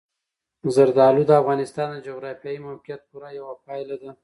زردالو 0.75 1.23
د 1.27 1.31
افغانستان 1.41 1.87
د 1.91 1.97
جغرافیایي 2.07 2.59
موقیعت 2.67 3.01
پوره 3.09 3.29
یوه 3.39 3.53
پایله 3.65 3.95
ده. 4.01 4.11